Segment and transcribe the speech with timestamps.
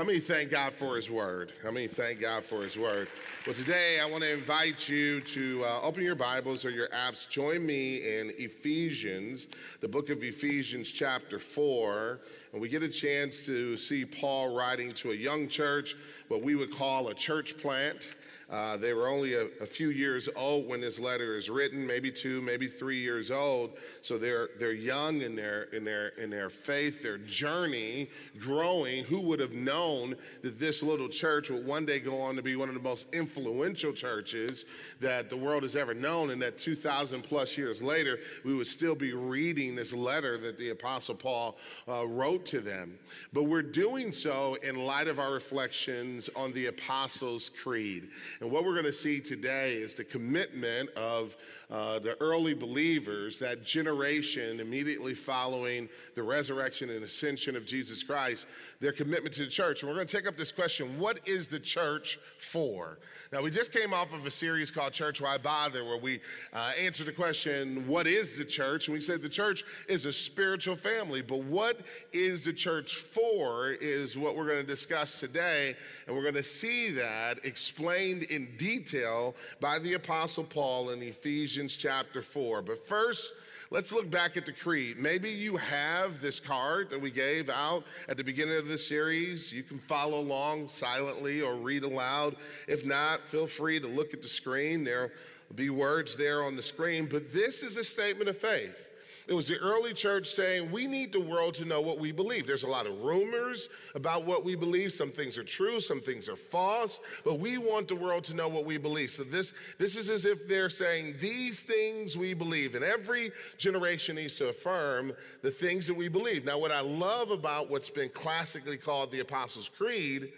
[0.00, 1.52] How many thank God for His Word?
[1.62, 3.06] How many thank God for His Word?
[3.46, 7.28] Well, today I want to invite you to uh, open your Bibles or your apps.
[7.28, 9.48] Join me in Ephesians,
[9.82, 12.18] the book of Ephesians, chapter 4.
[12.52, 15.94] And we get a chance to see Paul writing to a young church,
[16.28, 18.14] what we would call a church plant.
[18.50, 22.10] Uh, they were only a, a, few years old when this letter is written, maybe
[22.10, 23.70] two, maybe three years old.
[24.00, 28.10] So they're they're young in their in their in their faith, their journey,
[28.40, 29.04] growing.
[29.04, 32.56] Who would have known that this little church would one day go on to be
[32.56, 34.64] one of the most influential churches
[34.98, 38.96] that the world has ever known, and that 2,000 plus years later, we would still
[38.96, 42.98] be reading this letter that the Apostle Paul uh, wrote to them.
[43.32, 48.08] But we're doing so in light of our reflections on the Apostles' Creed.
[48.40, 51.36] And what we're going to see today is the commitment of
[51.70, 58.46] uh, the early believers, that generation immediately following the resurrection and ascension of Jesus Christ,
[58.80, 59.82] their commitment to the church.
[59.82, 62.98] And we're going to take up this question what is the church for?
[63.32, 66.20] Now, we just came off of a series called Church Why Bother, where we
[66.52, 68.88] uh, answered the question, What is the church?
[68.88, 71.80] And we said the church is a spiritual family, but what
[72.12, 75.74] is the church for is what we're going to discuss today.
[76.06, 81.76] And we're going to see that explained in detail by the Apostle Paul in Ephesians
[81.76, 82.62] chapter 4.
[82.62, 83.32] But first,
[83.70, 84.98] let's look back at the creed.
[84.98, 89.52] Maybe you have this card that we gave out at the beginning of this series.
[89.52, 92.36] You can follow along silently or read aloud.
[92.68, 94.84] If not, feel free to look at the screen.
[94.84, 95.10] There'll
[95.54, 97.06] be words there on the screen.
[97.06, 98.89] But this is a statement of faith.
[99.30, 102.48] It was the early church saying, we need the world to know what we believe.
[102.48, 104.90] There's a lot of rumors about what we believe.
[104.90, 108.48] Some things are true, some things are false, but we want the world to know
[108.48, 109.08] what we believe.
[109.08, 112.74] So this, this is as if they're saying, these things we believe.
[112.74, 116.44] And every generation needs to affirm the things that we believe.
[116.44, 120.32] Now, what I love about what's been classically called the Apostles' Creed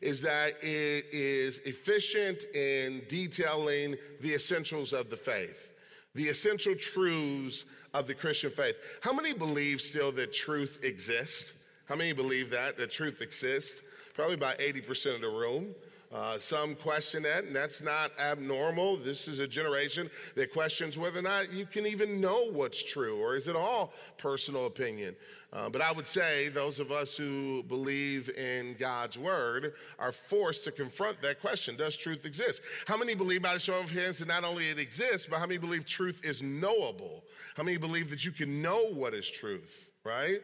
[0.00, 5.74] is that it is efficient in detailing the essentials of the faith,
[6.14, 7.66] the essential truths
[7.98, 8.76] of the Christian faith.
[9.00, 11.56] How many believe still that truth exists?
[11.86, 13.82] How many believe that, that truth exists?
[14.14, 15.74] Probably about 80% of the room.
[16.10, 18.96] Uh, some question that, and that's not abnormal.
[18.96, 23.20] This is a generation that questions whether or not you can even know what's true,
[23.20, 25.14] or is it all personal opinion?
[25.52, 30.64] Uh, but I would say those of us who believe in God's word are forced
[30.64, 32.62] to confront that question Does truth exist?
[32.86, 35.46] How many believe, by the show of hands, that not only it exists, but how
[35.46, 37.22] many believe truth is knowable?
[37.54, 40.40] How many believe that you can know what is truth, right?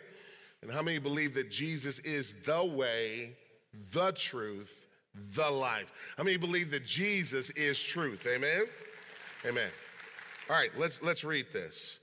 [0.61, 3.33] And how many believe that Jesus is the way,
[3.93, 4.84] the truth,
[5.15, 5.93] the life.
[6.17, 8.27] How many believe that Jesus is truth?
[8.27, 8.65] Amen?
[9.47, 9.71] Amen.
[10.51, 11.99] All right, let's let's read this.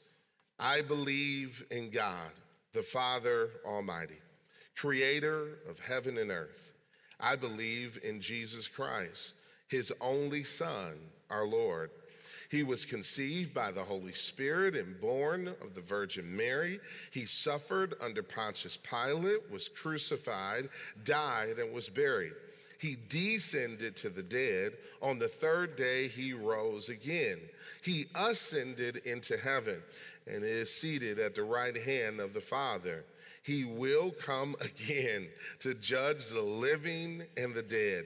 [0.60, 2.32] I believe in God,
[2.74, 4.20] the Father Almighty,
[4.76, 6.72] creator of heaven and earth.
[7.20, 9.34] I believe in Jesus Christ,
[9.68, 10.94] his only Son,
[11.30, 11.92] our Lord.
[12.50, 16.82] He was conceived by the Holy Spirit and born of the Virgin Mary.
[17.12, 20.68] He suffered under Pontius Pilate, was crucified,
[21.06, 22.34] died, and was buried
[22.82, 24.74] he descended to the dead.
[25.04, 27.38] On the third day, he rose again.
[27.84, 29.84] He ascended into heaven
[30.26, 33.06] and is seated at the right hand of the Father.
[33.44, 38.06] He will come again to judge the living and the dead.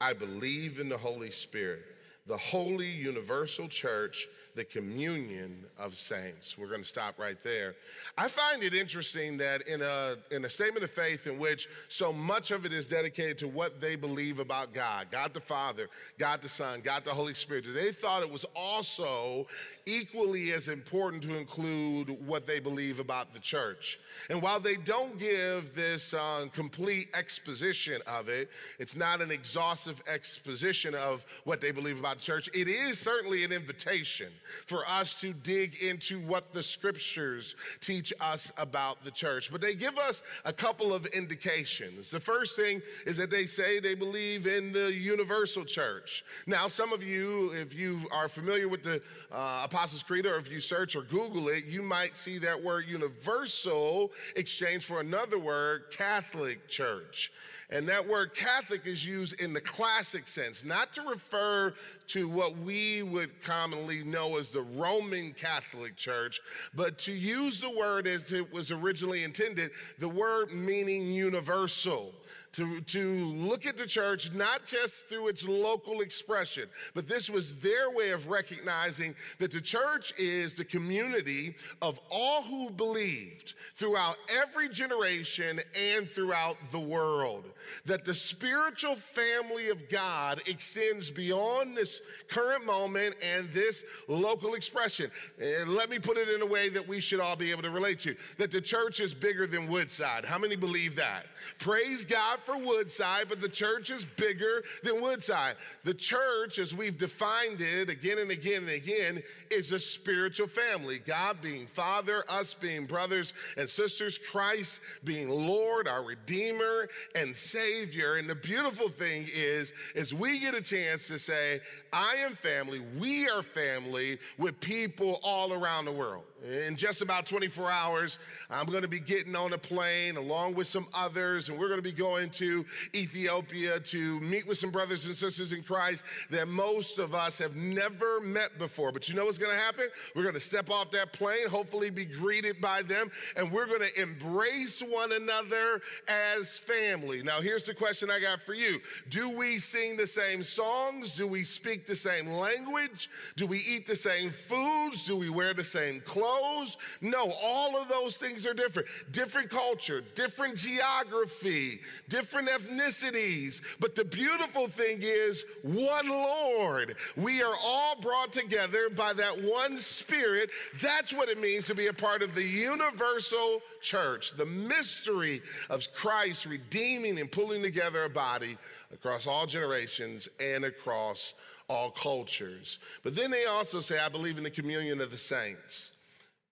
[0.00, 1.82] I believe in the Holy Spirit,
[2.26, 6.56] the holy universal church the communion of saints.
[6.56, 7.74] We're going to stop right there.
[8.16, 12.12] I find it interesting that in a, in a statement of faith in which so
[12.12, 15.88] much of it is dedicated to what they believe about God, God the Father,
[16.18, 19.46] God the Son, God the Holy Spirit, they thought it was also
[19.86, 23.98] equally as important to include what they believe about the church.
[24.30, 30.02] And while they don't give this uh, complete exposition of it, it's not an exhaustive
[30.06, 34.32] exposition of what they believe about the church, it is certainly an invitation
[34.66, 39.50] for us to dig into what the scriptures teach us about the church.
[39.50, 42.10] But they give us a couple of indications.
[42.10, 46.24] The first thing is that they say they believe in the universal church.
[46.46, 49.02] Now, some of you, if you are familiar with the
[49.32, 52.86] uh, Apostles' Creed or if you search or Google it, you might see that word
[52.88, 57.32] universal exchanged for another word, Catholic Church.
[57.70, 61.74] And that word Catholic is used in the classic sense, not to refer
[62.08, 66.40] to what we would commonly know as the Roman Catholic Church,
[66.74, 72.12] but to use the word as it was originally intended, the word meaning universal
[72.54, 77.56] to, to look at the church not just through its local expression, but this was
[77.56, 84.16] their way of recognizing that the church is the community of all who believed throughout
[84.40, 85.60] every generation
[85.96, 87.44] and throughout the world.
[87.86, 95.10] That the spiritual family of God extends beyond this current moment and this local expression.
[95.40, 97.70] And let me put it in a way that we should all be able to
[97.70, 100.24] relate to that the church is bigger than Woodside.
[100.24, 101.26] How many believe that?
[101.58, 105.56] Praise God for Woodside, but the church is bigger than Woodside.
[105.84, 110.98] The church, as we've defined it again and again and again, is a spiritual family.
[110.98, 118.14] God being Father, us being brothers and sisters, Christ being Lord, our Redeemer and Savior.
[118.16, 121.60] And the beautiful thing is, is we get a chance to say,
[121.92, 126.24] I am family, we are family with people all around the world.
[126.66, 128.18] In just about 24 hours,
[128.50, 131.78] I'm going to be getting on a plane along with some others, and we're going
[131.78, 132.64] to be going to
[132.94, 137.56] Ethiopia to meet with some brothers and sisters in Christ that most of us have
[137.56, 138.92] never met before.
[138.92, 139.86] But you know what's going to happen?
[140.14, 143.82] We're going to step off that plane, hopefully be greeted by them, and we're going
[143.82, 147.22] to embrace one another as family.
[147.22, 148.78] Now, here's the question I got for you
[149.08, 151.14] Do we sing the same songs?
[151.14, 153.10] Do we speak the same language?
[153.36, 155.04] Do we eat the same foods?
[155.06, 156.76] Do we wear the same clothes?
[157.00, 158.88] No, all of those things are different.
[159.10, 163.60] Different culture, different geography, different ethnicities.
[163.80, 166.96] But the beautiful thing is one Lord.
[167.16, 170.50] We are all brought together by that one Spirit.
[170.80, 175.86] That's what it means to be a part of the universal church, the mystery of
[175.92, 178.56] Christ redeeming and pulling together a body
[178.92, 181.34] across all generations and across
[181.68, 182.78] all cultures.
[183.02, 185.92] But then they also say, I believe in the communion of the saints.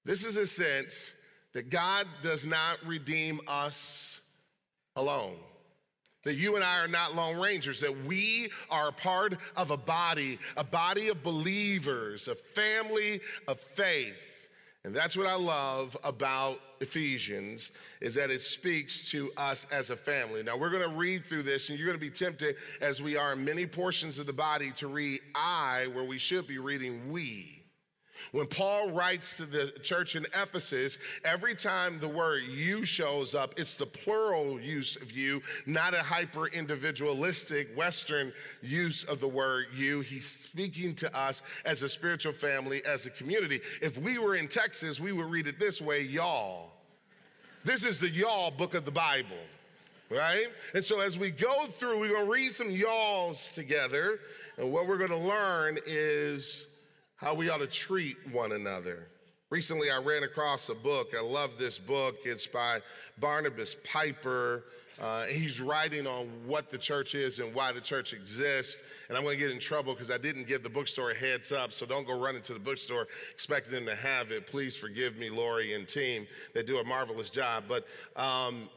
[0.04, 1.14] This is a sense
[1.52, 4.20] that God does not redeem us
[4.96, 5.36] alone.
[6.24, 10.38] That you and I are not lone rangers, that we are part of a body,
[10.56, 14.32] a body of believers, a family of faith.
[14.84, 17.70] And that's what I love about Ephesians
[18.00, 20.42] is that it speaks to us as a family.
[20.42, 23.16] Now we're going to read through this and you're going to be tempted as we
[23.16, 27.12] are in many portions of the body to read I where we should be reading
[27.12, 27.62] we.
[28.30, 33.54] When Paul writes to the church in Ephesus, every time the word you shows up,
[33.58, 38.32] it's the plural use of you, not a hyper individualistic Western
[38.62, 40.00] use of the word you.
[40.00, 43.60] He's speaking to us as a spiritual family, as a community.
[43.80, 46.70] If we were in Texas, we would read it this way y'all.
[47.64, 49.36] This is the y'all book of the Bible
[50.12, 50.46] right?
[50.74, 54.20] And so as we go through, we're gonna read some y'alls together,
[54.58, 56.66] and what we're gonna learn is
[57.22, 59.06] how we ought to treat one another.
[59.52, 61.12] Recently, I ran across a book.
[61.14, 62.20] I love this book.
[62.25, 62.81] It's by
[63.20, 64.64] Barnabas Piper.
[64.99, 68.78] Uh, he's writing on what the church is and why the church exists.
[69.08, 71.52] And I'm going to get in trouble because I didn't give the bookstore a heads
[71.52, 71.70] up.
[71.70, 74.46] So don't go running to the bookstore expecting them to have it.
[74.46, 76.26] Please forgive me, Lori and team.
[76.55, 77.64] They do a marvelous job.
[77.69, 78.70] But um,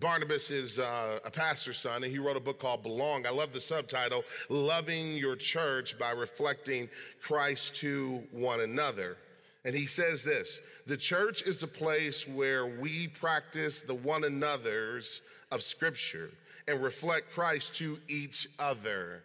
[0.00, 3.26] Barnabas is uh, a pastor's son, and he wrote a book called Belong.
[3.26, 6.88] I love the subtitle Loving Your Church by Reflecting
[7.20, 9.18] Christ to One Another.
[9.64, 15.20] And he says this the church is the place where we practice the one another's
[15.50, 16.30] of Scripture
[16.66, 19.22] and reflect Christ to each other.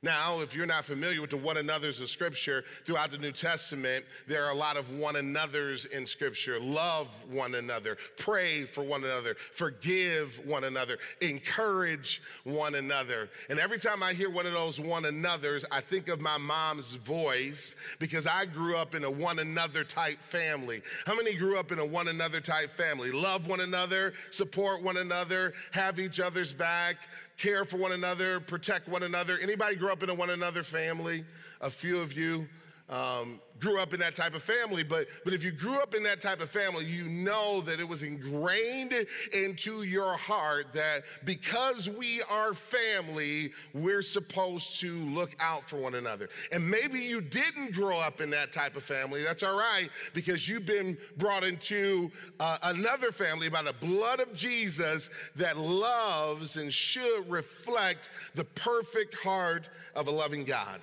[0.00, 4.04] Now, if you're not familiar with the one another's of Scripture, throughout the New Testament,
[4.28, 6.60] there are a lot of one another's in Scripture.
[6.60, 13.28] Love one another, pray for one another, forgive one another, encourage one another.
[13.50, 16.94] And every time I hear one of those one another's, I think of my mom's
[16.94, 20.80] voice because I grew up in a one another type family.
[21.06, 23.10] How many grew up in a one another type family?
[23.10, 26.98] Love one another, support one another, have each other's back,
[27.38, 29.38] care for one another, protect one another.
[29.40, 31.24] Anybody grew up in a one another family?
[31.60, 32.48] A few of you
[32.88, 36.02] um, grew up in that type of family, but, but if you grew up in
[36.04, 38.94] that type of family, you know that it was ingrained
[39.32, 45.96] into your heart that because we are family, we're supposed to look out for one
[45.96, 46.28] another.
[46.52, 49.22] And maybe you didn't grow up in that type of family.
[49.22, 54.34] That's all right, because you've been brought into uh, another family by the blood of
[54.34, 60.80] Jesus that loves and should reflect the perfect heart of a loving God.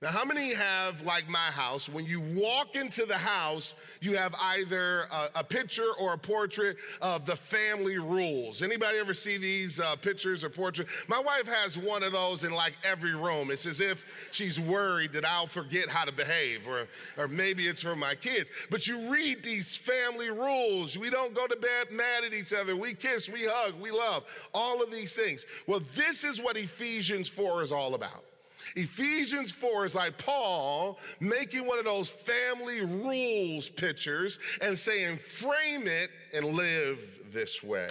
[0.00, 4.32] Now, how many have, like my house, when you walk into the house, you have
[4.40, 8.62] either a, a picture or a portrait of the family rules?
[8.62, 10.88] Anybody ever see these uh, pictures or portraits?
[11.08, 13.50] My wife has one of those in like every room.
[13.50, 16.86] It's as if she's worried that I'll forget how to behave, or,
[17.16, 18.50] or maybe it's for my kids.
[18.70, 20.96] But you read these family rules.
[20.96, 22.76] We don't go to bed mad at each other.
[22.76, 24.22] We kiss, we hug, we love,
[24.54, 25.44] all of these things.
[25.66, 28.27] Well, this is what Ephesians 4 is all about.
[28.76, 35.86] Ephesians 4 is like Paul making one of those family rules pictures and saying, frame
[35.86, 37.90] it and live this way.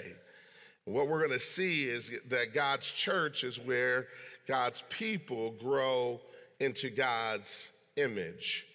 [0.86, 4.08] What we're going to see is that God's church is where
[4.48, 6.22] God's people grow
[6.60, 8.66] into God's image.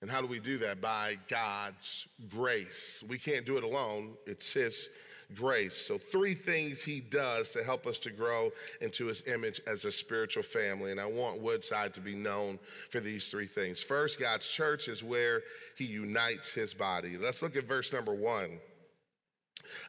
[0.00, 0.80] And how do we do that?
[0.80, 3.02] By God's grace.
[3.08, 4.88] We can't do it alone, it's His
[5.34, 5.76] grace.
[5.76, 9.92] So, three things he does to help us to grow into his image as a
[9.92, 10.90] spiritual family.
[10.90, 12.58] And I want Woodside to be known
[12.90, 13.82] for these three things.
[13.82, 15.42] First, God's church is where
[15.76, 17.16] he unites his body.
[17.16, 18.58] Let's look at verse number one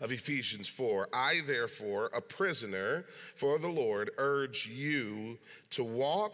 [0.01, 1.09] of Ephesians 4.
[1.13, 3.05] I, therefore, a prisoner
[3.35, 5.37] for the Lord, urge you
[5.71, 6.33] to walk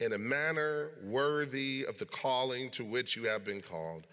[0.00, 4.06] in a manner worthy of the calling to which you have been called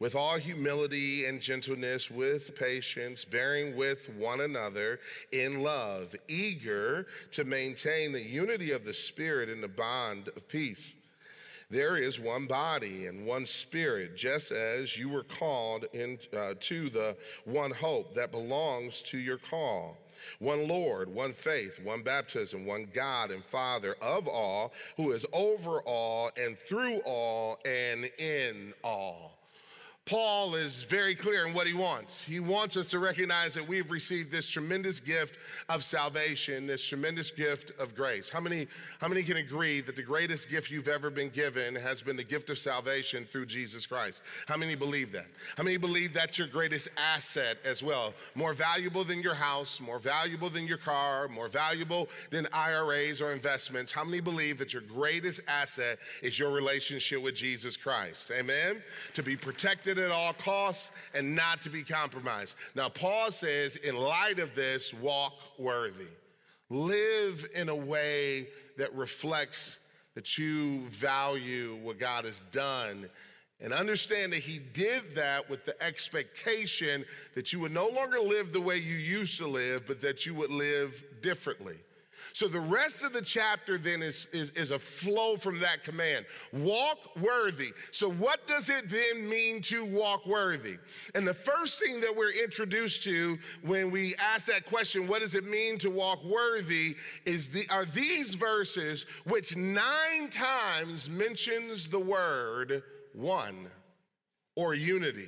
[0.00, 5.00] with all humility and gentleness, with patience, bearing with one another
[5.32, 10.92] in love, eager to maintain the unity of the Spirit in the bond of peace.
[11.70, 17.14] There is one body and one spirit, just as you were called into uh, the
[17.44, 19.98] one hope that belongs to your call.
[20.38, 25.80] One Lord, one faith, one baptism, one God and Father of all, who is over
[25.80, 29.37] all and through all and in all.
[30.08, 32.24] Paul is very clear in what he wants.
[32.24, 35.36] He wants us to recognize that we've received this tremendous gift
[35.68, 38.30] of salvation, this tremendous gift of grace.
[38.30, 38.68] How many,
[39.02, 42.24] how many can agree that the greatest gift you've ever been given has been the
[42.24, 44.22] gift of salvation through Jesus Christ?
[44.46, 45.26] How many believe that?
[45.58, 48.14] How many believe that's your greatest asset as well?
[48.34, 53.34] More valuable than your house, more valuable than your car, more valuable than IRAs or
[53.34, 53.92] investments.
[53.92, 58.32] How many believe that your greatest asset is your relationship with Jesus Christ?
[58.34, 58.82] Amen?
[59.12, 62.56] To be protected at all costs and not to be compromised.
[62.74, 66.06] Now, Paul says, in light of this, walk worthy.
[66.70, 69.80] Live in a way that reflects
[70.14, 73.08] that you value what God has done
[73.60, 78.52] and understand that he did that with the expectation that you would no longer live
[78.52, 81.76] the way you used to live, but that you would live differently.
[82.38, 86.24] So the rest of the chapter then is, is, is, a flow from that command
[86.52, 87.72] walk worthy.
[87.90, 90.76] So, what does it then mean to walk worthy?
[91.16, 95.34] And the first thing that we're introduced to when we ask that question, what does
[95.34, 101.98] it mean to walk worthy, is the, are these verses which nine times mentions the
[101.98, 103.68] word one
[104.54, 105.26] or unity.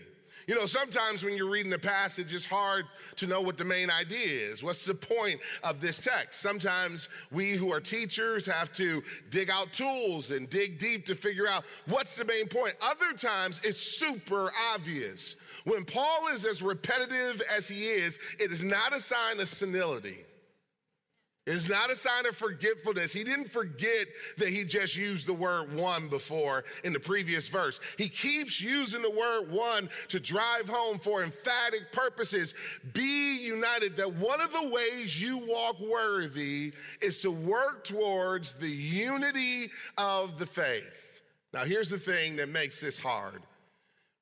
[0.50, 3.88] You know, sometimes when you're reading the passage, it's hard to know what the main
[3.88, 4.64] idea is.
[4.64, 6.40] What's the point of this text?
[6.40, 11.46] Sometimes we who are teachers have to dig out tools and dig deep to figure
[11.46, 12.74] out what's the main point.
[12.82, 15.36] Other times it's super obvious.
[15.66, 20.24] When Paul is as repetitive as he is, it is not a sign of senility.
[21.50, 23.12] It's not a sign of forgetfulness.
[23.12, 27.80] He didn't forget that he just used the word one before in the previous verse.
[27.98, 32.54] He keeps using the word one to drive home for emphatic purposes.
[32.92, 33.96] Be united.
[33.96, 40.38] That one of the ways you walk worthy is to work towards the unity of
[40.38, 41.22] the faith.
[41.52, 43.42] Now, here's the thing that makes this hard.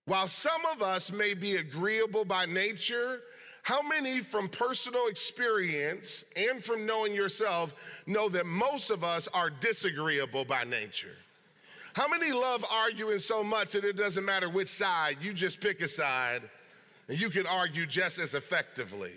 [0.07, 3.21] While some of us may be agreeable by nature,
[3.69, 7.75] how many from personal experience and from knowing yourself
[8.07, 11.15] know that most of us are disagreeable by nature?
[11.93, 15.83] How many love arguing so much that it doesn't matter which side, you just pick
[15.83, 16.49] a side
[17.09, 19.13] and you can argue just as effectively?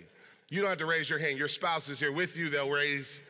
[0.50, 1.38] You don't have to raise your hand.
[1.38, 3.22] Your spouse is here with you, they'll raise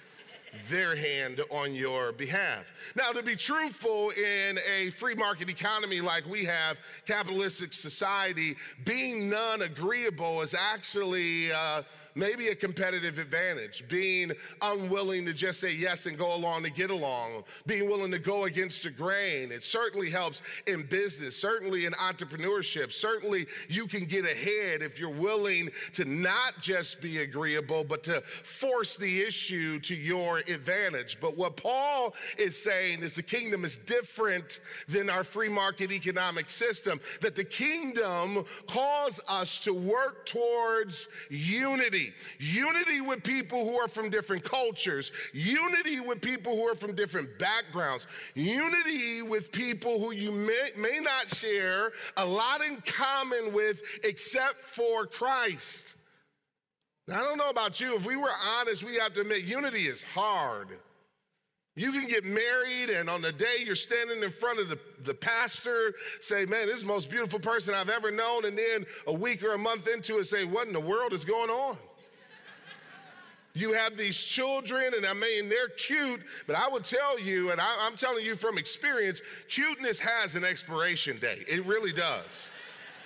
[0.68, 2.72] their hand on your behalf.
[2.94, 9.28] Now, to be truthful, in a free market economy like we have, capitalistic society, being
[9.28, 11.52] non agreeable is actually.
[11.52, 11.82] Uh,
[12.14, 16.90] maybe a competitive advantage, being unwilling to just say yes and go along to get
[16.90, 19.50] along, being willing to go against the grain.
[19.52, 22.92] It certainly helps in business, certainly in entrepreneurship.
[22.92, 28.20] Certainly, you can get ahead if you're willing to not just be agreeable, but to
[28.42, 31.18] force the issue to your advantage.
[31.20, 36.50] But what Paul is saying is the kingdom is different than our free market economic
[36.50, 42.01] system, that the kingdom calls us to work towards unity
[42.38, 43.00] unity.
[43.00, 48.06] With people who are from different cultures, unity with people who are from different backgrounds,
[48.34, 54.62] unity with people who you may, may not share a lot in common with except
[54.62, 55.96] for Christ.
[57.08, 57.96] Now, I don't know about you.
[57.96, 60.68] If we were honest, we have to admit unity is hard.
[61.74, 65.14] You can get married, and on the day you're standing in front of the, the
[65.14, 68.44] pastor, say, Man, this is the most beautiful person I've ever known.
[68.44, 71.24] And then a week or a month into it, say, What in the world is
[71.24, 71.78] going on?
[73.54, 77.60] You have these children, and I mean, they're cute, but I would tell you, and
[77.60, 81.44] I, am telling you from experience, cuteness has an expiration date.
[81.48, 82.48] It really does.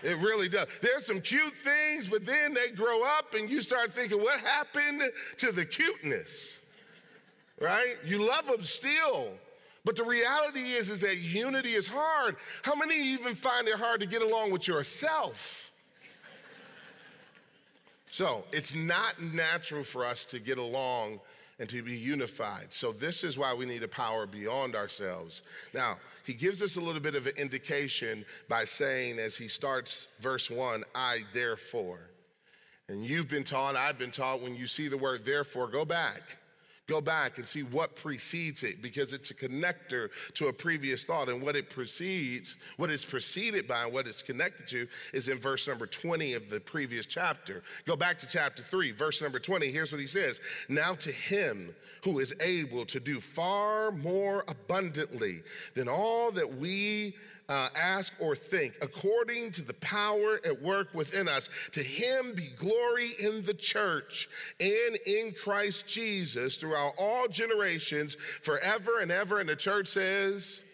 [0.03, 0.69] It really does.
[0.83, 5.03] There's some cute things, but then they grow up, and you start thinking, what happened
[5.39, 6.63] to the cuteness?
[7.61, 7.97] right?
[8.05, 9.33] You love them still.
[9.85, 12.37] But the reality is, is that unity is hard.
[12.63, 15.66] How many even find it hard to get along with yourself?
[18.17, 21.21] So it's not natural for us to get along
[21.59, 22.73] and to be unified.
[22.73, 25.43] So this is why we need a power beyond ourselves.
[25.75, 30.09] Now, he gives us a little bit of an indication by saying, as he starts
[30.19, 32.09] verse one, I therefore.
[32.89, 36.23] And you've been taught, I've been taught, when you see the word therefore, go back
[36.87, 41.29] Go back and see what precedes it because it's a connector to a previous thought.
[41.29, 45.67] And what it precedes, what is preceded by, what it's connected to is in verse
[45.67, 47.65] number 20 of the previous chapter.
[47.87, 49.71] Go back to chapter 3, verse number 20.
[49.73, 55.43] Here's what he says Now to him who is able to do far more abundantly
[55.75, 57.17] than all that we
[57.49, 61.49] uh, ask or think, according to the power at work within us.
[61.73, 64.29] To him be glory in the church
[64.61, 69.39] and in Christ Jesus throughout all generations, forever and ever.
[69.39, 70.65] And the church says,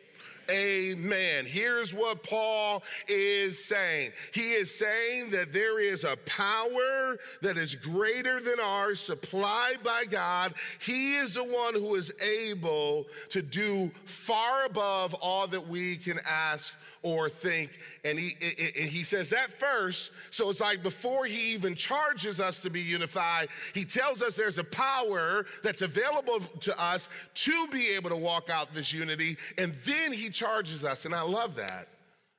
[0.51, 1.45] Amen.
[1.47, 4.13] Here's what Paul is saying.
[4.33, 10.05] He is saying that there is a power that is greater than ours, supplied by
[10.05, 10.55] God.
[10.81, 16.19] He is the one who is able to do far above all that we can
[16.27, 17.79] ask or think.
[18.05, 20.13] And he, and he says that first.
[20.31, 24.59] So it's like before he even charges us to be unified, he tells us there's
[24.59, 29.37] a power that's available to us to be able to walk out this unity.
[29.59, 31.05] And then he charges us.
[31.05, 31.89] And I love that.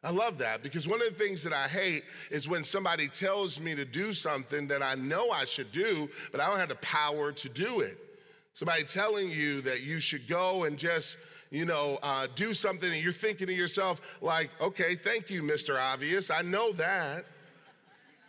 [0.06, 3.62] I love that because one of the things that I hate is when somebody tells
[3.62, 6.76] me to do something that I know I should do, but I don't have the
[6.76, 7.98] power to do it.
[8.52, 11.18] Somebody telling you that you should go and just
[11.54, 15.80] you know, uh, do something and you're thinking to yourself, like, okay, thank you, Mr.
[15.80, 16.32] Obvious.
[16.32, 17.26] I know that.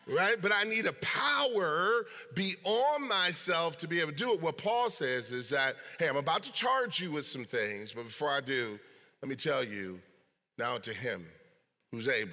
[0.07, 0.37] Right?
[0.41, 2.05] But I need a power
[2.35, 4.43] beyond myself to be able to do it.
[4.43, 8.05] What Paul says is that, hey, I'm about to charge you with some things, but
[8.05, 8.79] before I do,
[9.23, 9.99] let me tell you
[10.59, 11.25] now to him
[11.91, 12.33] who's able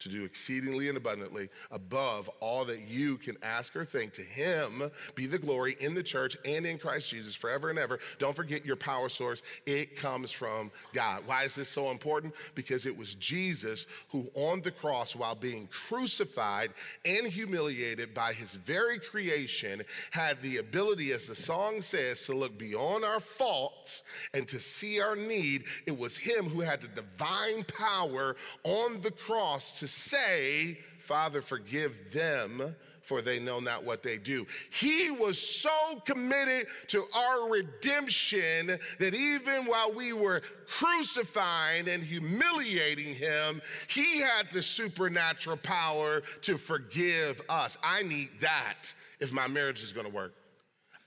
[0.00, 4.12] to do exceedingly and abundantly above all that you can ask or think.
[4.14, 8.00] To him be the glory in the church and in Christ Jesus forever and ever.
[8.18, 11.22] Don't forget your power source, it comes from God.
[11.26, 12.34] Why is this so important?
[12.54, 16.70] Because it was Jesus who, on the cross, while being crucified
[17.04, 22.58] and humiliated by his very creation, had the ability, as the song says, to look
[22.58, 24.02] beyond our faults
[24.34, 25.64] and to see our need.
[25.86, 32.12] It was him who had the divine power on the cross to say, Father, forgive
[32.12, 34.46] them, for they know not what they do.
[34.70, 43.12] He was so committed to our redemption that even while we were crucifying and humiliating
[43.12, 47.76] him, he had the supernatural power to forgive us.
[47.82, 50.34] I need that if my marriage is gonna work.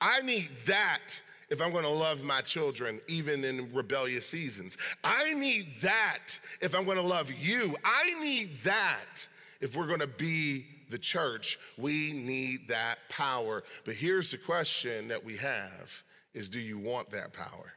[0.02, 1.22] I need that
[1.54, 4.76] if I'm to love my children, even in rebellious seasons.
[5.04, 7.76] I need that if I'm to love you.
[7.86, 9.28] I need that
[9.62, 11.60] if we're to be the church.
[11.78, 13.64] We need that power.
[13.86, 16.02] But here's the question that we have
[16.34, 17.74] is do you want that power?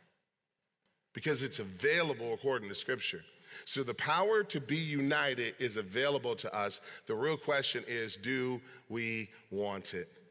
[1.13, 3.25] Because it's available according to scripture.
[3.67, 6.81] So the power to be united is available to us.
[7.07, 8.59] The real question is do
[8.89, 10.26] we want it?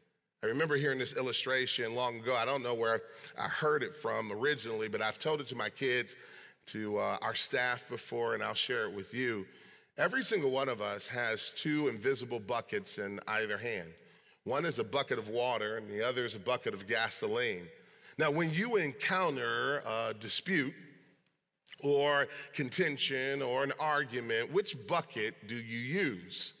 [0.46, 2.36] I remember hearing this illustration long ago.
[2.36, 3.02] I don't know where
[3.36, 6.14] I heard it from originally, but I've told it to my kids,
[6.66, 9.44] to uh, our staff before, and I'll share it with you.
[9.98, 13.88] Every single one of us has two invisible buckets in either hand.
[14.44, 17.66] One is a bucket of water, and the other is a bucket of gasoline.
[18.16, 20.74] Now, when you encounter a dispute,
[21.80, 26.54] or contention or an argument, which bucket do you use?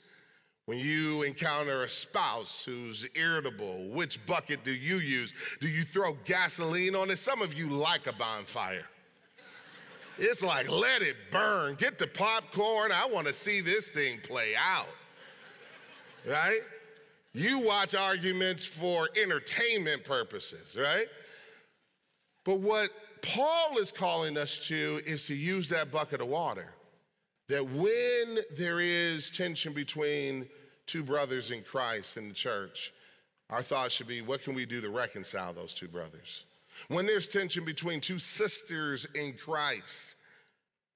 [0.66, 5.32] When you encounter a spouse who's irritable, which bucket do you use?
[5.60, 7.18] Do you throw gasoline on it?
[7.18, 8.84] Some of you like a bonfire.
[10.18, 11.76] It's like, let it burn.
[11.76, 12.90] Get the popcorn.
[12.90, 14.88] I want to see this thing play out.
[16.28, 16.60] Right?
[17.32, 21.06] You watch arguments for entertainment purposes, right?
[22.44, 22.90] But what
[23.22, 26.72] Paul is calling us to is to use that bucket of water.
[27.48, 30.48] That when there is tension between
[30.86, 32.92] two brothers in Christ in the church,
[33.50, 36.44] our thoughts should be what can we do to reconcile those two brothers?
[36.88, 40.16] When there's tension between two sisters in Christ,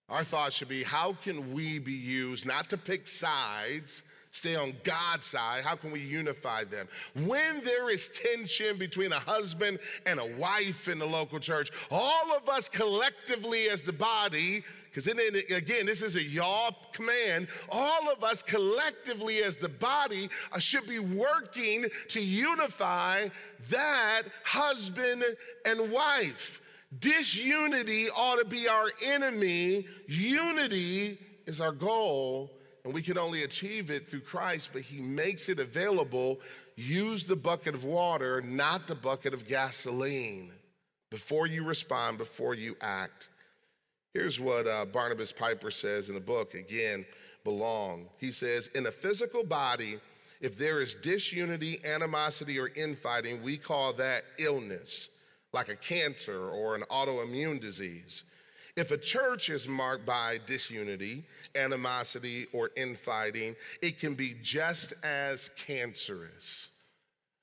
[0.09, 4.75] our thoughts should be how can we be used not to pick sides, stay on
[4.83, 5.63] God's side?
[5.63, 6.89] How can we unify them?
[7.15, 12.37] When there is tension between a husband and a wife in the local church, all
[12.37, 15.19] of us collectively as the body because then
[15.55, 17.47] again, this is a y'all command.
[17.71, 23.29] All of us collectively as the body uh, should be working to unify
[23.71, 25.25] that husband
[25.65, 26.61] and wife.
[26.99, 29.87] Disunity ought to be our enemy.
[30.09, 32.51] Unity is our goal,
[32.85, 36.41] and we can only achieve it through Christ, but He makes it available.
[36.75, 40.53] Use the bucket of water, not the bucket of gasoline,
[41.11, 43.29] before you respond, before you act.
[44.13, 47.07] Here's what uh, Barnabas Piper says in the book, again,
[47.45, 48.07] Belong.
[48.19, 49.99] He says, In a physical body,
[50.41, 55.11] if there is disunity, animosity, or infighting, we call that illness,
[55.53, 58.25] like a cancer or an autoimmune disease.
[58.77, 65.51] If a church is marked by disunity, animosity, or infighting, it can be just as
[65.57, 66.70] cancerous.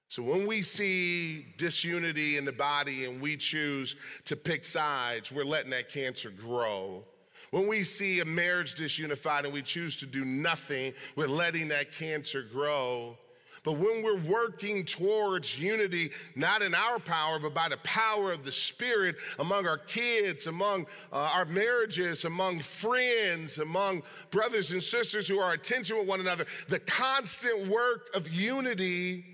[0.10, 5.44] So when we see disunity in the body and we choose to pick sides, we're
[5.44, 7.04] letting that cancer grow.
[7.52, 11.92] When we see a marriage disunified and we choose to do nothing, we're letting that
[11.92, 13.18] cancer grow.
[13.64, 18.46] But when we're working towards unity, not in our power, but by the power of
[18.46, 25.28] the Spirit among our kids, among uh, our marriages, among friends, among brothers and sisters
[25.28, 29.26] who are attention with one another, the constant work of unity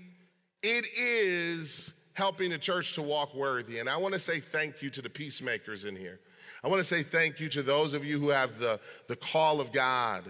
[0.64, 3.80] it is helping the church to walk worthy.
[3.80, 6.20] And I want to say thank you to the peacemakers in here.
[6.62, 9.60] I want to say thank you to those of you who have the, the call
[9.60, 10.24] of God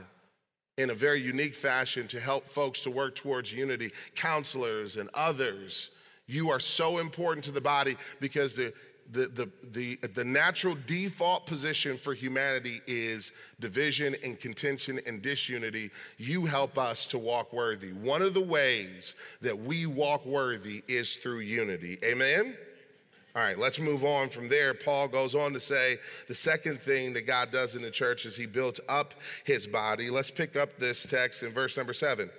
[0.76, 5.90] in a very unique fashion to help folks to work towards unity, counselors and others.
[6.26, 8.72] You are so important to the body because the,
[9.10, 15.90] the, the, the, the natural default position for humanity is division and contention and disunity.
[16.18, 17.92] You help us to walk worthy.
[17.92, 21.98] One of the ways that we walk worthy is through unity.
[22.04, 22.56] Amen?
[23.36, 24.74] All right, let's move on from there.
[24.74, 28.36] Paul goes on to say the second thing that God does in the church is
[28.36, 30.08] he builds up his body.
[30.08, 32.30] Let's pick up this text in verse number seven.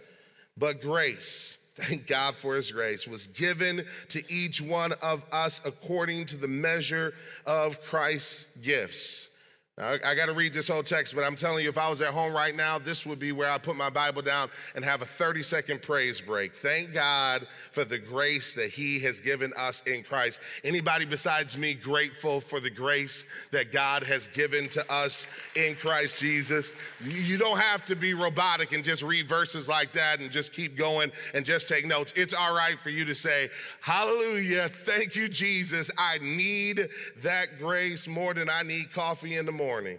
[0.57, 6.25] But grace, thank God for his grace, was given to each one of us according
[6.27, 7.13] to the measure
[7.45, 9.29] of Christ's gifts.
[9.77, 12.01] Now, I got to read this whole text, but I'm telling you, if I was
[12.01, 15.01] at home right now, this would be where I put my Bible down and have
[15.01, 16.55] a 30 second praise break.
[16.55, 20.39] Thank God for the grace that He has given us in Christ.
[20.63, 26.19] Anybody besides me grateful for the grace that God has given to us in Christ
[26.19, 26.71] Jesus?
[27.03, 30.77] You don't have to be robotic and just read verses like that and just keep
[30.77, 32.13] going and just take notes.
[32.15, 33.49] It's all right for you to say,
[33.81, 35.91] Hallelujah, thank you, Jesus.
[35.97, 36.87] I need
[37.23, 39.97] that grace more than I need coffee in the morning morning.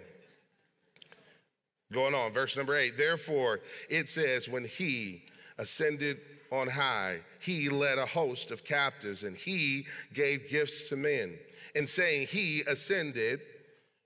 [1.93, 2.97] Going on, verse number eight.
[2.97, 3.59] Therefore,
[3.91, 5.25] it says, when he
[5.59, 6.21] ascended
[6.53, 11.37] on high, he led a host of captives and he gave gifts to men.
[11.75, 13.41] And saying he ascended,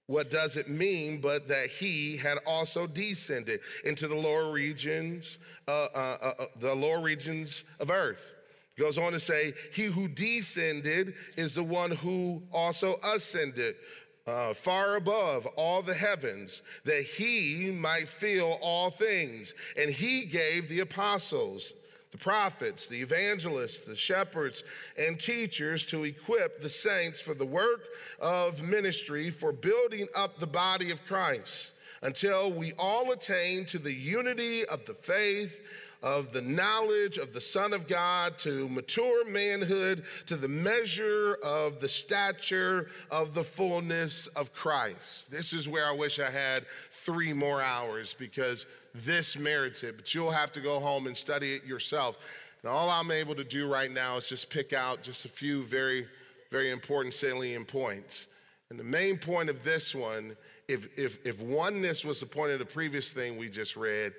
[0.07, 5.37] what does it mean but that he had also descended into the lower regions,
[5.69, 8.33] uh, uh, uh, uh the lower regions of earth?
[8.81, 13.75] Goes on to say, He who descended is the one who also ascended
[14.27, 19.55] uh, far above all the heavens, that he might fill all things.
[19.79, 21.75] And he gave the apostles,
[22.13, 24.63] the prophets, the evangelists, the shepherds,
[24.99, 27.85] and teachers to equip the saints for the work
[28.21, 33.93] of ministry, for building up the body of Christ, until we all attain to the
[33.93, 35.61] unity of the faith
[36.03, 41.81] of the knowledge of the Son of God to mature manhood to the measure of
[41.81, 45.31] the stature of the fullness of Christ.
[45.31, 50.15] This is where I wish I had three more hours because this merits it, but
[50.15, 52.19] you'll have to go home and study it yourself.
[52.63, 55.65] And all I'm able to do right now is just pick out just a few
[55.65, 56.07] very,
[56.51, 58.27] very important salient points.
[58.71, 60.37] And the main point of this one,
[60.69, 64.13] if, if, if oneness was the point of the previous thing we just read,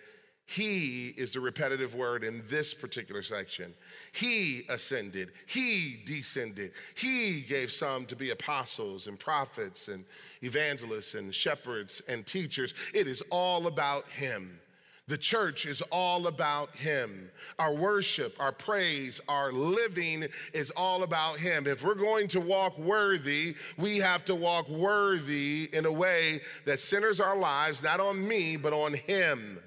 [0.51, 3.73] he is the repetitive word in this particular section.
[4.11, 10.03] He ascended, he descended, he gave some to be apostles and prophets and
[10.43, 12.73] evangelists and shepherds and teachers.
[12.93, 14.59] It is all about him.
[15.07, 17.29] The church is all about Him.
[17.59, 21.67] Our worship, our praise, our living is all about Him.
[21.67, 26.79] If we're going to walk worthy, we have to walk worthy in a way that
[26.79, 29.59] centers our lives not on me, but on Him.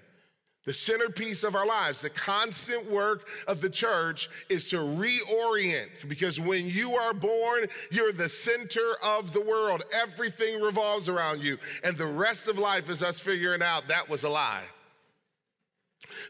[0.64, 6.40] The centerpiece of our lives, the constant work of the church is to reorient because
[6.40, 9.82] when you are born, you're the center of the world.
[9.94, 11.58] Everything revolves around you.
[11.82, 14.62] And the rest of life is us figuring out that was a lie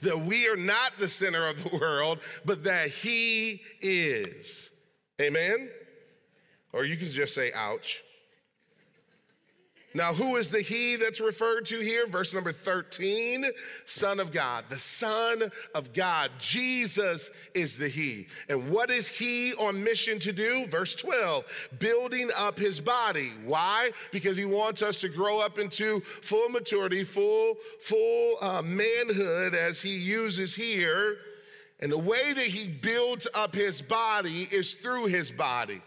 [0.03, 4.71] that we are not the center of the world, but that He is.
[5.21, 5.69] Amen?
[6.73, 8.04] Or you can just say, ouch.
[9.97, 12.09] Now, who is the he that's referred to here?
[12.09, 13.47] Verse number 13,
[13.85, 16.33] Son of God, the Son of God.
[16.41, 18.27] Jesus is the he.
[18.49, 20.67] And what is he on mission to do?
[20.67, 21.45] Verse 12,
[21.79, 23.33] building up his body.
[23.45, 23.93] Why?
[24.11, 29.81] Because he wants us to grow up into full maturity, full, full uh, manhood, as
[29.81, 31.19] he uses here.
[31.79, 35.81] And the way that he builds up his body is through his body.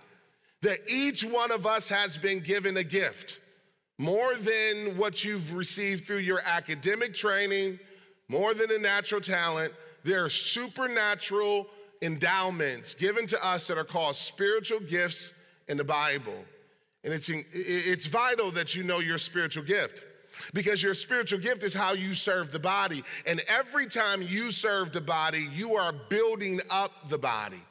[0.62, 3.42] That each one of us has been given a gift
[3.98, 7.80] more than what you've received through your academic training,
[8.28, 9.74] more than a natural talent.
[10.04, 11.68] There are supernatural
[12.02, 15.34] endowments given to us that are called spiritual gifts
[15.68, 16.46] in the Bible.
[17.04, 20.04] And it's, it's vital that you know your spiritual gift
[20.54, 23.04] because your spiritual gift is how you serve the body.
[23.26, 27.62] And every time you serve the body, you are building up the body.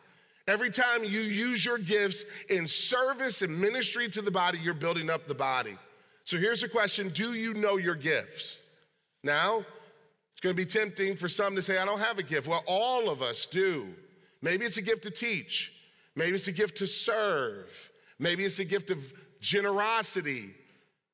[0.49, 5.11] Every time you use your gifts in service and ministry to the body, you're building
[5.11, 5.77] up the body.
[6.27, 8.63] So here's the question Do you know your gifts?
[9.23, 9.65] Now,
[10.33, 12.47] it's going to be tempting for some to say, I don't have a gift.
[12.47, 13.89] Well, all of us do.
[14.43, 15.73] Maybe it's a gift to teach,
[16.15, 20.51] maybe it's a gift to serve, maybe it's a gift of generosity.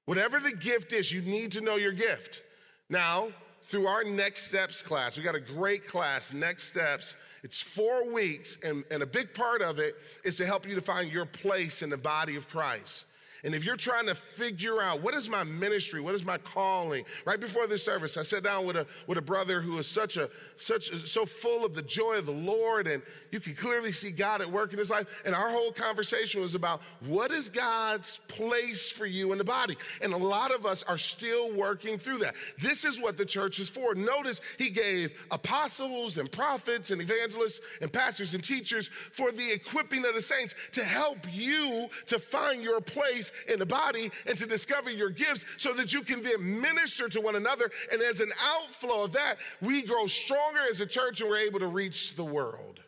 [0.07, 2.43] Whatever the gift is, you need to know your gift.
[2.89, 3.29] Now,
[3.65, 7.15] through our Next Steps class, we got a great class, Next Steps.
[7.45, 9.95] It's four weeks, and, and a big part of it
[10.25, 13.05] is to help you to find your place in the body of Christ.
[13.45, 17.05] And if you're trying to figure out what is my ministry, what is my calling,
[17.25, 20.17] right before this service, I sat down with a with a brother who is such
[20.17, 23.03] a such so full of the joy of the Lord, and
[23.33, 25.23] you can clearly see God at work in his life.
[25.25, 29.77] And our whole conversation was about what is God's place for you in the body.
[30.01, 32.37] And a lot of us are still working through that.
[32.61, 33.97] This is what the church is for.
[33.97, 40.05] Notice he gave apostles and prophets and evangelists and pastors and teachers for the equipping
[40.07, 44.47] of the saints to help you to find your place in the body and to
[44.47, 47.71] discover your gifts so that you can then minister to one another.
[47.91, 51.61] And as an outflow of that, we grow stronger as a church and we're able
[51.61, 52.81] to reach the world.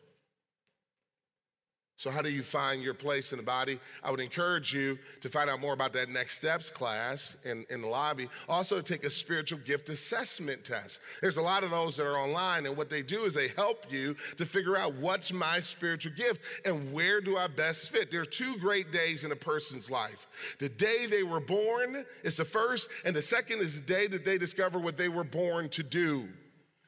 [1.97, 3.79] So, how do you find your place in the body?
[4.03, 7.83] I would encourage you to find out more about that next steps class in, in
[7.83, 8.29] the lobby.
[8.49, 11.01] Also, take a spiritual gift assessment test.
[11.23, 13.93] There's a lot of those that are online, and what they do is they help
[13.93, 18.11] you to figure out what's my spiritual gift and where do I best fit.
[18.11, 20.27] There are two great days in a person's life.
[20.59, 24.25] The day they were born is the first, and the second is the day that
[24.25, 26.29] they discover what they were born to do.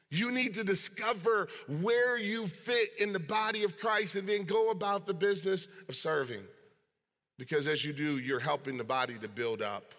[0.09, 1.49] You need to discover
[1.81, 5.95] where you fit in the body of Christ and then go about the business of
[5.95, 6.43] serving.
[7.37, 9.93] Because as you do, you're helping the body to build up.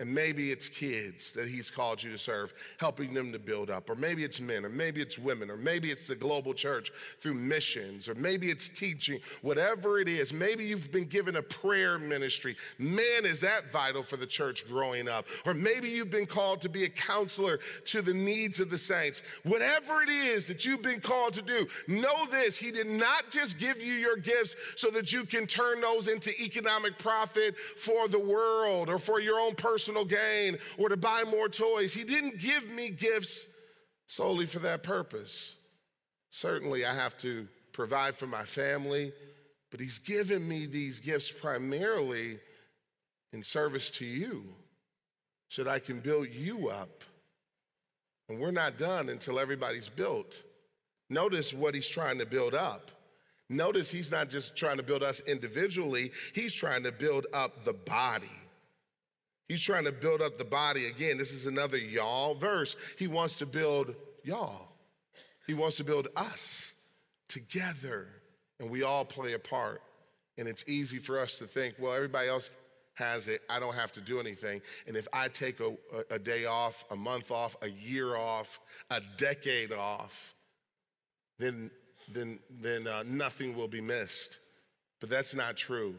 [0.00, 3.88] And maybe it's kids that he's called you to serve, helping them to build up.
[3.88, 7.34] Or maybe it's men, or maybe it's women, or maybe it's the global church through
[7.34, 10.32] missions, or maybe it's teaching, whatever it is.
[10.32, 12.56] Maybe you've been given a prayer ministry.
[12.76, 15.26] Man, is that vital for the church growing up.
[15.46, 19.22] Or maybe you've been called to be a counselor to the needs of the saints.
[19.44, 23.58] Whatever it is that you've been called to do, know this He did not just
[23.58, 28.18] give you your gifts so that you can turn those into economic profit for the
[28.18, 31.92] world or for your own personal personal gain or to buy more toys.
[31.92, 33.46] He didn't give me gifts
[34.06, 35.56] solely for that purpose.
[36.30, 39.12] Certainly, I have to provide for my family,
[39.70, 42.38] but He's given me these gifts primarily
[43.34, 44.44] in service to you
[45.48, 47.04] so that I can build you up.
[48.30, 50.42] And we're not done until everybody's built.
[51.10, 52.90] Notice what He's trying to build up.
[53.50, 57.74] Notice He's not just trying to build us individually, He's trying to build up the
[57.74, 58.30] body.
[59.48, 60.86] He's trying to build up the body.
[60.86, 62.76] Again, this is another y'all verse.
[62.98, 64.68] He wants to build y'all,
[65.46, 66.74] he wants to build us
[67.28, 68.08] together,
[68.58, 69.82] and we all play a part.
[70.36, 72.50] And it's easy for us to think, well, everybody else
[72.94, 73.42] has it.
[73.48, 74.62] I don't have to do anything.
[74.86, 75.76] And if I take a,
[76.10, 80.34] a, day off, a month off, a year off, a decade off,
[81.38, 81.70] then,
[82.12, 84.38] then, then uh, nothing will be missed.
[85.00, 85.96] But that's not true.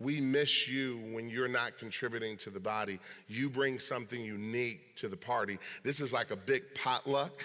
[0.00, 2.98] We miss you when you're not contributing to the body.
[3.28, 5.58] You bring something unique to the party.
[5.84, 7.44] This is like a big potluck,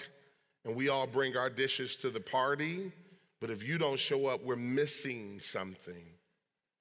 [0.64, 2.90] and we all bring our dishes to the party.
[3.40, 6.02] But if you don't show up, we're missing something.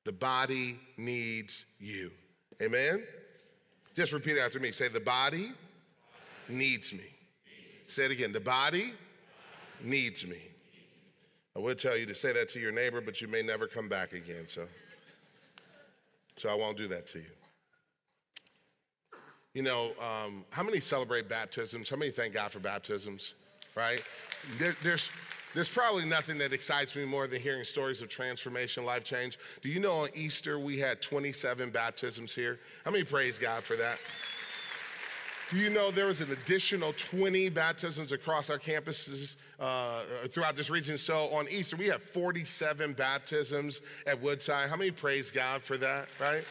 [0.06, 2.12] The body needs you.
[2.62, 3.04] Amen?
[3.96, 4.72] Just repeat after me.
[4.72, 5.52] Say, The body
[6.48, 7.04] needs me.
[7.88, 8.32] Say it again.
[8.32, 8.94] The body
[9.84, 10.38] needs me.
[11.56, 13.88] I would tell you to say that to your neighbor, but you may never come
[13.88, 14.48] back again.
[14.48, 14.68] So,
[16.38, 17.26] so I won't do that to you.
[19.54, 21.90] You know, um, how many celebrate baptisms?
[21.90, 23.36] How many thank God for baptisms?
[23.76, 24.02] Right?
[24.60, 25.10] There, there's
[25.56, 29.40] there's probably nothing that excites me more than hearing stories of transformation, life change.
[29.62, 32.60] Do you know on Easter we had 27 baptisms here?
[32.84, 33.98] How many praise God for that?
[35.52, 40.98] You know there was an additional 20 baptisms across our campuses uh, throughout this region?
[40.98, 44.70] So on Easter, we have 47 baptisms at Woodside.
[44.70, 46.44] How many praise God for that, right?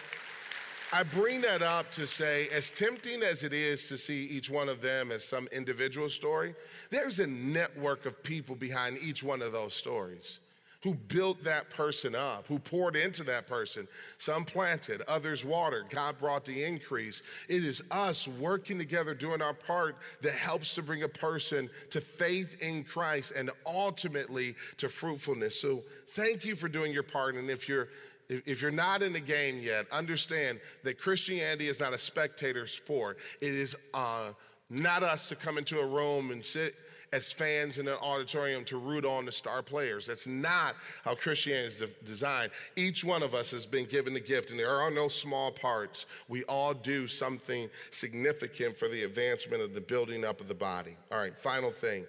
[0.92, 4.68] I bring that up to say, as tempting as it is to see each one
[4.68, 6.54] of them as some individual story,
[6.90, 10.38] there's a network of people behind each one of those stories
[10.84, 13.88] who built that person up, who poured into that person.
[14.18, 15.88] Some planted, others watered.
[15.88, 17.22] God brought the increase.
[17.48, 22.02] It is us working together, doing our part that helps to bring a person to
[22.02, 25.58] faith in Christ and ultimately to fruitfulness.
[25.58, 27.34] So thank you for doing your part.
[27.36, 27.88] And if you're
[28.28, 33.18] if you're not in the game yet, understand that Christianity is not a spectator sport.
[33.42, 34.32] It is uh,
[34.70, 36.74] not us to come into a room and sit
[37.14, 40.05] as fans in an auditorium to root on the star players.
[40.05, 40.74] That's not
[41.05, 42.50] how Christianity is de- designed.
[42.74, 46.07] Each one of us has been given the gift, and there are no small parts.
[46.29, 50.96] We all do something significant for the advancement of the building up of the body.
[51.12, 52.05] All right, final thing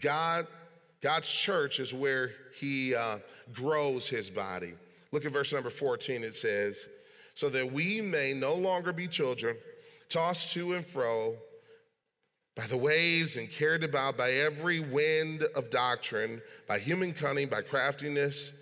[0.00, 0.46] God.
[1.00, 3.18] God's church is where he uh,
[3.52, 4.72] grows his body.
[5.12, 6.24] Look at verse number 14.
[6.24, 6.88] It says,
[7.34, 9.54] So that we may no longer be children,
[10.08, 11.36] tossed to and fro
[12.56, 17.60] by the waves and carried about by every wind of doctrine, by human cunning, by
[17.60, 18.52] craftiness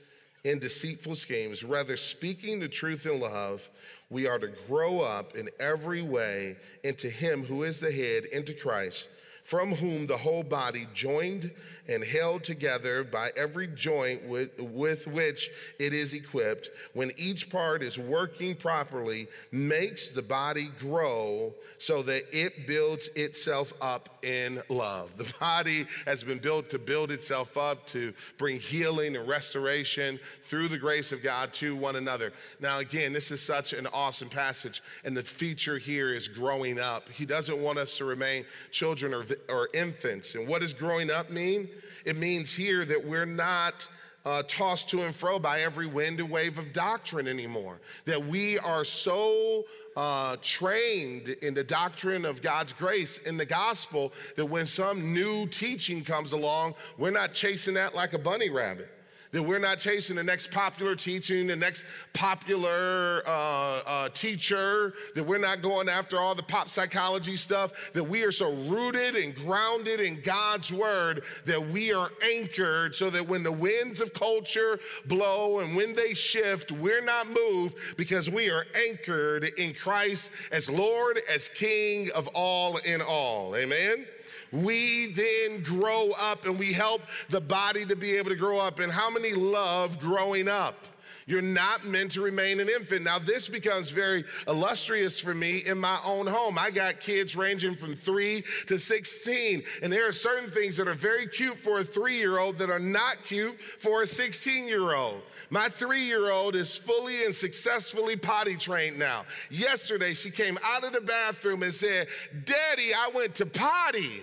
[0.44, 1.62] and deceitful schemes.
[1.62, 3.68] Rather, speaking the truth in love,
[4.10, 8.54] we are to grow up in every way into Him who is the head, into
[8.54, 9.08] Christ
[9.52, 11.50] from whom the whole body, joined
[11.86, 17.82] and held together by every joint with, with, which it is equipped, when each part
[17.82, 25.16] is working properly, makes the body grow so that it builds itself up in love.
[25.16, 30.68] The body has been built to build itself up, to bring healing and restoration through
[30.68, 32.32] the grace of God to one another.
[32.58, 37.08] Now, again, this is such an awesome passage, and the feature here is growing up.
[37.10, 40.34] He doesn't want us to remain children or or infants.
[40.34, 41.68] And what does growing up mean?
[42.04, 43.88] It means here that we're not
[44.24, 47.80] uh, tossed to and fro by every wind and wave of doctrine anymore.
[48.04, 49.64] That we are so
[49.96, 55.46] uh, trained in the doctrine of God's grace in the gospel that when some new
[55.48, 58.88] teaching comes along, we're not chasing that like a bunny rabbit
[59.32, 65.24] that we're not chasing the next popular teaching, the next popular uh, uh, teacher, that
[65.24, 69.34] we're not going after all the pop psychology stuff, that we are so rooted and
[69.34, 74.78] grounded in God's word that we are anchored so that when the winds of culture
[75.06, 80.68] blow and when they shift, we're not moved because we are anchored in Christ as
[80.68, 83.56] Lord, as King of all in all.
[83.56, 84.06] Amen
[84.52, 88.78] we then grow up and we help the body to be able to grow up.
[88.78, 90.86] And how many love growing up?
[91.26, 93.04] You're not meant to remain an infant.
[93.04, 96.58] Now, this becomes very illustrious for me in my own home.
[96.58, 100.94] I got kids ranging from three to 16, and there are certain things that are
[100.94, 104.94] very cute for a three year old that are not cute for a 16 year
[104.94, 105.22] old.
[105.50, 109.24] My three year old is fully and successfully potty trained now.
[109.50, 112.08] Yesterday, she came out of the bathroom and said,
[112.44, 114.22] Daddy, I went to potty.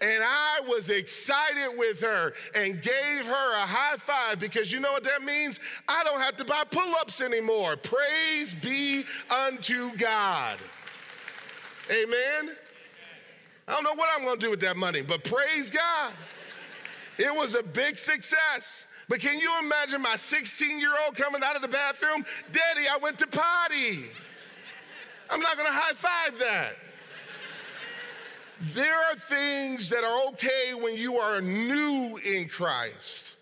[0.00, 4.92] And I was excited with her and gave her a high five because you know
[4.92, 5.60] what that means?
[5.88, 7.76] I don't have to buy pull ups anymore.
[7.76, 10.58] Praise be unto God.
[11.90, 12.56] Amen.
[13.66, 16.12] I don't know what I'm going to do with that money, but praise God.
[17.18, 18.86] It was a big success.
[19.08, 22.24] But can you imagine my 16 year old coming out of the bathroom?
[22.52, 24.06] Daddy, I went to potty.
[25.30, 26.72] I'm not going to high five that.
[28.60, 33.36] There are things that are okay when you are new in Christ.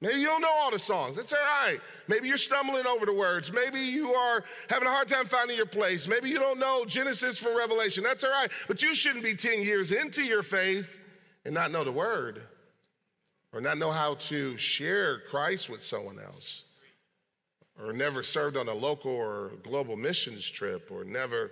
[0.00, 1.16] Maybe you don't know all the songs.
[1.16, 1.78] That's all right.
[2.08, 3.52] Maybe you're stumbling over the words.
[3.52, 6.06] Maybe you are having a hard time finding your place.
[6.06, 8.04] Maybe you don't know Genesis from Revelation.
[8.04, 8.50] That's all right.
[8.68, 10.98] But you shouldn't be 10 years into your faith
[11.46, 12.42] and not know the word
[13.52, 16.64] or not know how to share Christ with someone else.
[17.82, 21.50] or never served on a local or global missions trip, or never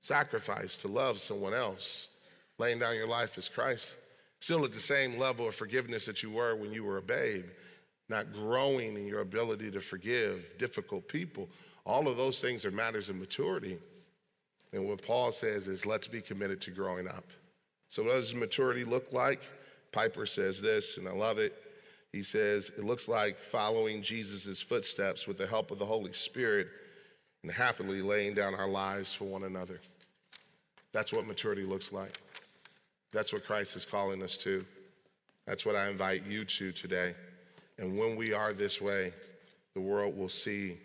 [0.00, 2.08] sacrificed to love someone else,
[2.60, 3.96] laying down your life as Christ,
[4.38, 7.46] still at the same level of forgiveness that you were when you were a babe,
[8.08, 11.48] not growing in your ability to forgive difficult people.
[11.86, 13.78] All of those things are matters of maturity.
[14.72, 17.24] And what Paul says is, let's be committed to growing up.
[17.88, 19.40] So, what does maturity look like?
[19.90, 21.54] Piper says this, and I love it.
[22.12, 26.68] He says, it looks like following Jesus' footsteps with the help of the Holy Spirit
[27.42, 29.80] and happily laying down our lives for one another.
[30.92, 32.18] That's what maturity looks like.
[33.12, 34.64] That's what Christ is calling us to.
[35.46, 37.14] That's what I invite you to today.
[37.78, 39.12] And when we are this way,
[39.74, 40.78] the world will see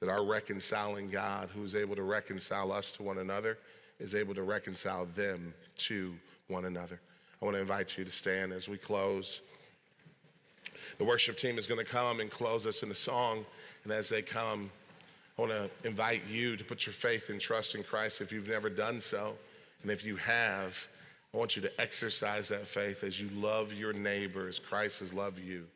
[0.00, 3.58] that our reconciling God, who is able to reconcile us to one another,
[4.00, 6.14] is able to reconcile them to
[6.48, 7.00] one another.
[7.40, 9.40] I want to invite you to stand as we close.
[10.98, 13.44] The worship team is going to come and close us in a song.
[13.84, 14.70] And as they come,
[15.38, 18.48] I want to invite you to put your faith and trust in Christ if you've
[18.48, 19.36] never done so.
[19.82, 20.88] And if you have,
[21.34, 25.14] I want you to exercise that faith as you love your neighbor as Christ has
[25.14, 25.66] loved you.